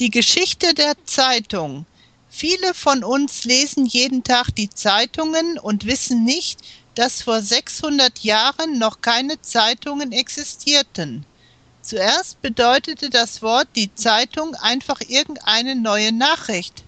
[0.00, 1.84] Die Geschichte der Zeitung.
[2.30, 6.60] Viele von uns lesen jeden Tag die Zeitungen und wissen nicht,
[6.94, 11.26] dass vor 600 Jahren noch keine Zeitungen existierten.
[11.82, 16.84] Zuerst bedeutete das Wort die Zeitung einfach irgendeine neue Nachricht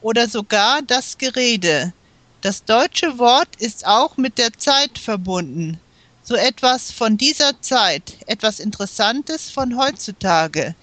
[0.00, 1.92] oder sogar das Gerede.
[2.40, 5.80] Das deutsche Wort ist auch mit der Zeit verbunden.
[6.26, 10.74] So etwas von dieser Zeit, etwas Interessantes von heutzutage.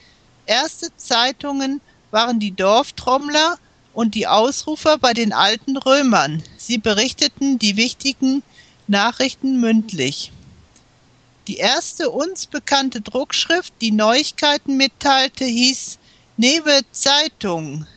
[0.46, 3.58] Erste Zeitungen waren die Dorftrommler
[3.94, 6.44] und die Ausrufer bei den alten Römern.
[6.58, 8.44] Sie berichteten die wichtigen
[8.88, 10.32] Nachrichten mündlich.
[11.48, 15.98] Die erste uns bekannte Druckschrift, die Neuigkeiten mitteilte, hieß
[16.38, 17.88] Newe Zeitung.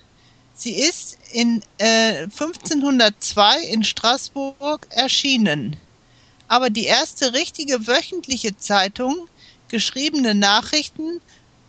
[0.55, 5.77] Sie ist in äh, 1502 in Straßburg erschienen.
[6.49, 9.29] Aber die erste richtige wöchentliche Zeitung,
[9.69, 11.21] geschriebene Nachrichten,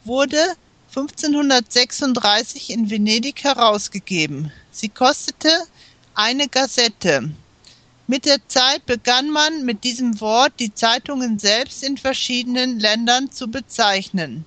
[0.03, 0.55] wurde
[0.89, 4.51] 1536 in Venedig herausgegeben.
[4.71, 5.49] Sie kostete
[6.13, 7.31] eine Gazette.
[8.07, 13.47] Mit der Zeit begann man mit diesem Wort die Zeitungen selbst in verschiedenen Ländern zu
[13.47, 14.45] bezeichnen.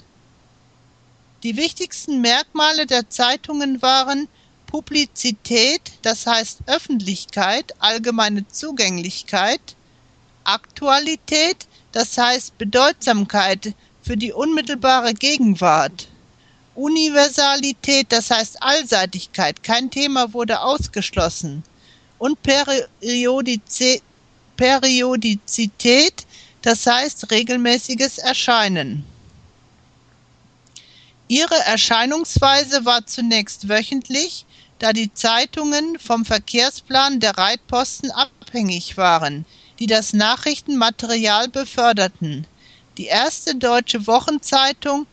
[1.43, 4.29] Die wichtigsten Merkmale der Zeitungen waren
[4.67, 9.77] Publizität, das heißt Öffentlichkeit, allgemeine Zugänglichkeit,
[10.49, 16.09] Aktualität, das heißt Bedeutsamkeit für die unmittelbare Gegenwart,
[16.75, 21.63] Universalität, das heißt Allseitigkeit, kein Thema wurde ausgeschlossen,
[22.19, 24.03] und Periodizität,
[24.57, 26.27] Periodizität,
[26.63, 29.05] das heißt regelmäßiges Erscheinen.
[31.29, 34.47] Ihre Erscheinungsweise war zunächst wöchentlich,
[34.79, 39.45] da die Zeitungen vom Verkehrsplan der Reitposten abhängig waren,
[39.79, 42.47] die das Nachrichtenmaterial beförderten.
[42.97, 45.07] Die erste deutsche Wochenzeitung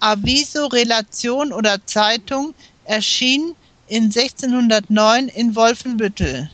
[0.00, 3.54] Aviso Relation oder Zeitung erschien
[3.86, 6.50] in 1609 in Wolfenbüttel.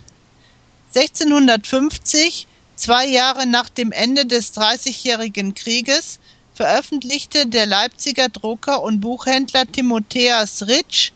[0.95, 2.47] 1650,
[2.77, 6.19] zwei Jahre nach dem Ende des Dreißigjährigen Krieges,
[6.55, 11.11] veröffentlichte der Leipziger Drucker und Buchhändler Timotheas Ritsch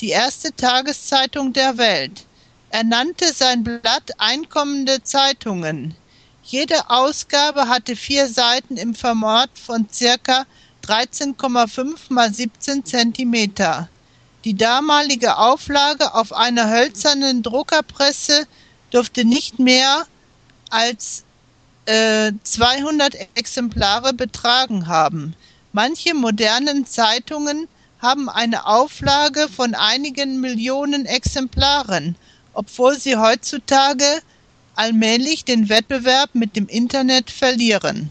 [0.00, 2.26] die erste Tageszeitung der Welt.
[2.72, 5.94] Er nannte sein Blatt Einkommende Zeitungen.
[6.42, 10.46] Jede Ausgabe hatte vier Seiten im Format von circa
[10.86, 13.90] 13,5 mal 17 Zentimeter.
[14.46, 18.46] Die damalige Auflage auf einer hölzernen Druckerpresse
[18.90, 20.06] durfte nicht mehr
[20.70, 21.24] als
[21.84, 25.36] äh, 200 Exemplare betragen haben.
[25.74, 27.68] Manche modernen Zeitungen
[28.00, 32.16] haben eine Auflage von einigen Millionen Exemplaren,
[32.54, 34.04] obwohl sie heutzutage
[34.74, 38.10] allmählich den Wettbewerb mit dem Internet verlieren.